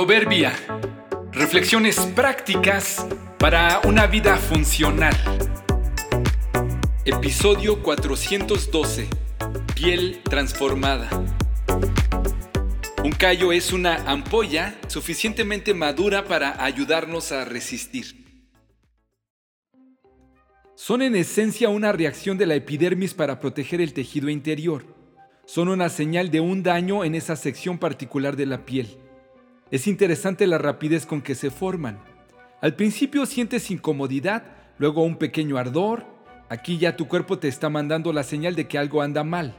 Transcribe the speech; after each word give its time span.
Proverbia. 0.00 0.54
Reflexiones 1.30 2.00
prácticas 2.16 3.06
para 3.38 3.82
una 3.84 4.06
vida 4.06 4.38
funcional. 4.38 5.14
Episodio 7.04 7.82
412. 7.82 9.08
Piel 9.74 10.22
transformada. 10.22 11.10
Un 13.04 13.12
callo 13.12 13.52
es 13.52 13.74
una 13.74 13.96
ampolla 14.10 14.74
suficientemente 14.86 15.74
madura 15.74 16.24
para 16.24 16.64
ayudarnos 16.64 17.30
a 17.30 17.44
resistir. 17.44 18.46
Son 20.76 21.02
en 21.02 21.14
esencia 21.14 21.68
una 21.68 21.92
reacción 21.92 22.38
de 22.38 22.46
la 22.46 22.54
epidermis 22.54 23.12
para 23.12 23.38
proteger 23.38 23.82
el 23.82 23.92
tejido 23.92 24.30
interior. 24.30 24.82
Son 25.44 25.68
una 25.68 25.90
señal 25.90 26.30
de 26.30 26.40
un 26.40 26.62
daño 26.62 27.04
en 27.04 27.14
esa 27.14 27.36
sección 27.36 27.76
particular 27.76 28.34
de 28.34 28.46
la 28.46 28.64
piel. 28.64 28.99
Es 29.70 29.86
interesante 29.86 30.46
la 30.46 30.58
rapidez 30.58 31.06
con 31.06 31.22
que 31.22 31.34
se 31.34 31.50
forman. 31.50 32.00
Al 32.60 32.74
principio 32.74 33.24
sientes 33.24 33.70
incomodidad, 33.70 34.42
luego 34.78 35.02
un 35.02 35.16
pequeño 35.16 35.58
ardor. 35.58 36.04
Aquí 36.48 36.78
ya 36.78 36.96
tu 36.96 37.06
cuerpo 37.06 37.38
te 37.38 37.46
está 37.46 37.70
mandando 37.70 38.12
la 38.12 38.24
señal 38.24 38.56
de 38.56 38.66
que 38.66 38.78
algo 38.78 39.02
anda 39.02 39.22
mal. 39.22 39.54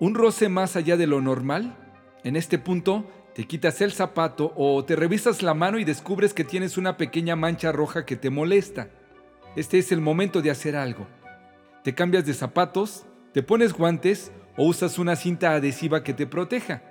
Un 0.00 0.14
roce 0.14 0.48
más 0.48 0.74
allá 0.74 0.96
de 0.96 1.06
lo 1.06 1.20
normal. 1.20 1.76
En 2.24 2.34
este 2.34 2.58
punto, 2.58 3.06
te 3.34 3.46
quitas 3.46 3.80
el 3.80 3.92
zapato 3.92 4.52
o 4.56 4.84
te 4.84 4.96
revisas 4.96 5.42
la 5.42 5.54
mano 5.54 5.78
y 5.78 5.84
descubres 5.84 6.34
que 6.34 6.42
tienes 6.42 6.76
una 6.76 6.96
pequeña 6.96 7.36
mancha 7.36 7.70
roja 7.70 8.04
que 8.04 8.16
te 8.16 8.30
molesta. 8.30 8.88
Este 9.54 9.78
es 9.78 9.92
el 9.92 10.00
momento 10.00 10.42
de 10.42 10.50
hacer 10.50 10.74
algo. 10.74 11.06
Te 11.84 11.94
cambias 11.94 12.26
de 12.26 12.34
zapatos, 12.34 13.06
te 13.32 13.44
pones 13.44 13.72
guantes 13.72 14.32
o 14.56 14.64
usas 14.64 14.98
una 14.98 15.14
cinta 15.14 15.52
adhesiva 15.52 16.02
que 16.02 16.14
te 16.14 16.26
proteja. 16.26 16.82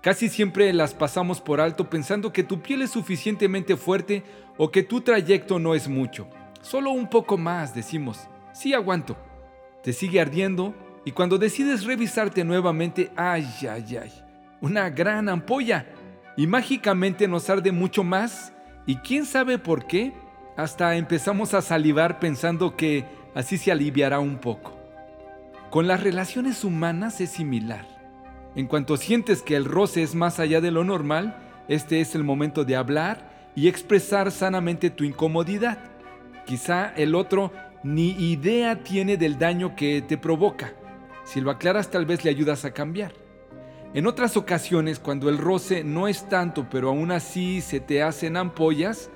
Casi 0.00 0.28
siempre 0.28 0.72
las 0.72 0.94
pasamos 0.94 1.40
por 1.40 1.60
alto 1.60 1.90
pensando 1.90 2.32
que 2.32 2.44
tu 2.44 2.62
piel 2.62 2.82
es 2.82 2.90
suficientemente 2.90 3.76
fuerte 3.76 4.22
o 4.56 4.70
que 4.70 4.84
tu 4.84 5.00
trayecto 5.00 5.58
no 5.58 5.74
es 5.74 5.88
mucho. 5.88 6.28
Solo 6.62 6.90
un 6.90 7.10
poco 7.10 7.36
más, 7.36 7.74
decimos. 7.74 8.28
Sí 8.52 8.74
aguanto. 8.74 9.16
Te 9.82 9.92
sigue 9.92 10.20
ardiendo 10.20 10.74
y 11.04 11.12
cuando 11.12 11.36
decides 11.36 11.84
revisarte 11.84 12.44
nuevamente, 12.44 13.10
ay, 13.16 13.48
ay, 13.68 13.96
ay, 13.96 14.12
una 14.60 14.88
gran 14.90 15.28
ampolla. 15.28 15.86
Y 16.36 16.46
mágicamente 16.46 17.26
nos 17.26 17.50
arde 17.50 17.72
mucho 17.72 18.04
más 18.04 18.52
y 18.86 18.96
quién 18.96 19.26
sabe 19.26 19.58
por 19.58 19.86
qué, 19.86 20.12
hasta 20.56 20.96
empezamos 20.96 21.54
a 21.54 21.62
salivar 21.62 22.20
pensando 22.20 22.76
que 22.76 23.04
así 23.34 23.58
se 23.58 23.72
aliviará 23.72 24.20
un 24.20 24.38
poco. 24.38 24.76
Con 25.70 25.88
las 25.88 26.02
relaciones 26.02 26.62
humanas 26.62 27.20
es 27.20 27.30
similar. 27.30 27.97
En 28.58 28.66
cuanto 28.66 28.96
sientes 28.96 29.42
que 29.42 29.54
el 29.54 29.64
roce 29.64 30.02
es 30.02 30.16
más 30.16 30.40
allá 30.40 30.60
de 30.60 30.72
lo 30.72 30.82
normal, 30.82 31.36
este 31.68 32.00
es 32.00 32.16
el 32.16 32.24
momento 32.24 32.64
de 32.64 32.74
hablar 32.74 33.30
y 33.54 33.68
expresar 33.68 34.32
sanamente 34.32 34.90
tu 34.90 35.04
incomodidad. 35.04 35.78
Quizá 36.44 36.92
el 36.96 37.14
otro 37.14 37.52
ni 37.84 38.10
idea 38.18 38.82
tiene 38.82 39.16
del 39.16 39.38
daño 39.38 39.76
que 39.76 40.02
te 40.02 40.18
provoca. 40.18 40.72
Si 41.22 41.40
lo 41.40 41.52
aclaras 41.52 41.88
tal 41.92 42.04
vez 42.04 42.24
le 42.24 42.30
ayudas 42.30 42.64
a 42.64 42.72
cambiar. 42.72 43.12
En 43.94 44.08
otras 44.08 44.36
ocasiones, 44.36 44.98
cuando 44.98 45.28
el 45.28 45.38
roce 45.38 45.84
no 45.84 46.08
es 46.08 46.28
tanto, 46.28 46.66
pero 46.68 46.88
aún 46.88 47.12
así 47.12 47.60
se 47.60 47.78
te 47.78 48.02
hacen 48.02 48.36
ampollas, 48.36 49.08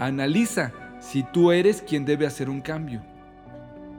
analiza 0.00 0.74
si 1.00 1.22
tú 1.22 1.50
eres 1.50 1.80
quien 1.80 2.04
debe 2.04 2.26
hacer 2.26 2.50
un 2.50 2.60
cambio. 2.60 3.02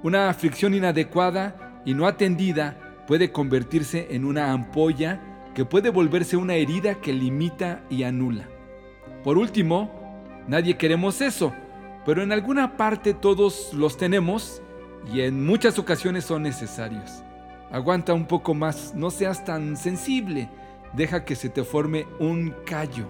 Una 0.04 0.30
aflicción 0.30 0.76
inadecuada 0.76 1.82
y 1.84 1.96
no 1.96 2.06
atendida 2.06 2.78
puede 3.08 3.32
convertirse 3.32 4.08
en 4.12 4.26
una 4.26 4.52
ampolla 4.52 5.22
que 5.54 5.66
puede 5.66 5.90
volverse 5.90 6.38
una 6.38 6.56
herida 6.56 6.96
que 6.96 7.14
limita 7.14 7.84
y 7.90 8.04
anula. 8.04 8.48
Por 9.24 9.38
último, 9.38 9.92
nadie 10.48 10.78
queremos 10.78 11.22
eso, 11.22 11.54
pero 12.06 12.22
en 12.22 12.32
alguna 12.32 12.76
parte 12.76 13.14
todos 13.14 13.74
los 13.74 13.98
tenemos 13.98 14.62
y 15.14 15.22
en 15.22 15.46
muchas 15.46 15.78
ocasiones 15.80 16.26
son 16.26 16.44
necesarios. 16.44 17.24
Aguanta 17.72 18.14
un 18.14 18.26
poco 18.26 18.54
más, 18.54 18.94
no 18.96 19.10
seas 19.10 19.46
tan 19.46 19.78
sensible, 19.78 20.50
deja 20.94 21.26
que 21.26 21.36
se 21.36 21.50
te 21.50 21.64
forme 21.64 22.06
un 22.20 22.54
callo. 22.66 23.08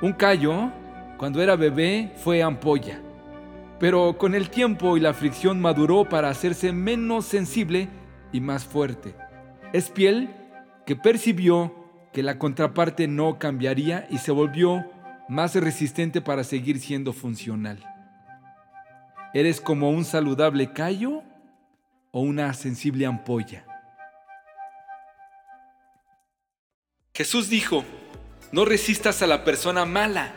Un 0.00 0.12
callo, 0.12 0.70
cuando 1.16 1.42
era 1.42 1.56
bebé, 1.56 2.12
fue 2.16 2.42
ampolla, 2.42 3.00
pero 3.78 4.16
con 4.18 4.34
el 4.34 4.50
tiempo 4.50 4.96
y 4.96 5.00
la 5.00 5.14
fricción 5.14 5.60
maduró 5.60 6.08
para 6.08 6.28
hacerse 6.28 6.72
menos 6.72 7.24
sensible 7.26 7.88
y 8.32 8.40
más 8.40 8.64
fuerte. 8.64 9.14
Es 9.72 9.90
piel 9.90 10.30
que 10.86 10.96
percibió 10.96 11.74
que 12.12 12.22
la 12.22 12.38
contraparte 12.38 13.08
no 13.08 13.38
cambiaría 13.38 14.06
y 14.10 14.18
se 14.18 14.32
volvió 14.32 14.84
más 15.28 15.54
resistente 15.54 16.20
para 16.20 16.44
seguir 16.44 16.80
siendo 16.80 17.12
funcional. 17.12 17.78
¿Eres 19.34 19.60
como 19.60 19.90
un 19.90 20.04
saludable 20.04 20.72
callo 20.72 21.22
o 22.10 22.20
una 22.20 22.52
sensible 22.52 23.06
ampolla? 23.06 23.64
Jesús 27.14 27.48
dijo, 27.48 27.84
no 28.52 28.64
resistas 28.64 29.22
a 29.22 29.26
la 29.26 29.44
persona 29.44 29.86
mala. 29.86 30.34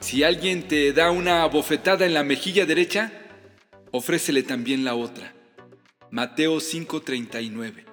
Si 0.00 0.24
alguien 0.24 0.68
te 0.68 0.92
da 0.92 1.10
una 1.10 1.44
bofetada 1.46 2.06
en 2.06 2.14
la 2.14 2.22
mejilla 2.22 2.64
derecha, 2.64 3.12
ofrécele 3.90 4.42
también 4.42 4.84
la 4.84 4.94
otra. 4.94 5.32
Mateo 6.10 6.56
5:39 6.58 7.87